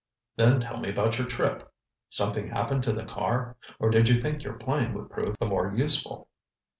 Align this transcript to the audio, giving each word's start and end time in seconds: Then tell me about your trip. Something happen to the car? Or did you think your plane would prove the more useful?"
Then 0.35 0.59
tell 0.59 0.77
me 0.77 0.89
about 0.89 1.19
your 1.19 1.27
trip. 1.27 1.71
Something 2.09 2.47
happen 2.47 2.81
to 2.81 2.91
the 2.91 3.03
car? 3.05 3.55
Or 3.77 3.91
did 3.91 4.09
you 4.09 4.19
think 4.19 4.41
your 4.41 4.55
plane 4.55 4.95
would 4.95 5.11
prove 5.11 5.37
the 5.37 5.45
more 5.45 5.71
useful?" 5.75 6.27